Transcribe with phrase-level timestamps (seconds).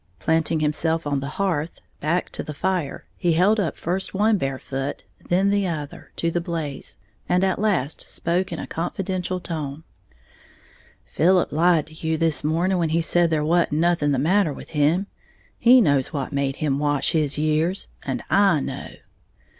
[0.17, 4.57] Planting himself on the hearth, back to the fire, he held up first one bare
[4.57, 6.97] foot, then the other, to the blaze,
[7.29, 9.83] and at last spoke in a confidential tone:
[11.05, 14.71] "Philip lied to you this morning when he said there wa'n't nothing the matter with
[14.71, 15.05] him.
[15.59, 18.87] He knows what made him wash his years, and I know."